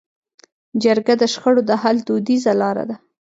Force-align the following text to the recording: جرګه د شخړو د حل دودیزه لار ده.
جرګه 0.83 1.13
د 1.17 1.23
شخړو 1.33 1.61
د 1.69 1.71
حل 1.81 1.97
دودیزه 2.07 2.53
لار 2.61 2.77
ده. 2.89 2.95